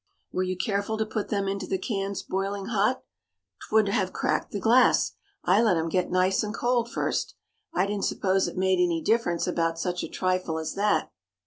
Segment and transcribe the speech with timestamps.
[0.31, 3.03] "Were you careful to put them into the cans boiling hot?"
[3.69, 5.11] "'Twould have cracked the glass!
[5.43, 7.35] I let 'em get nice and cold first.
[7.71, 11.11] I didn't suppose it made any difference about such a trifle as that!"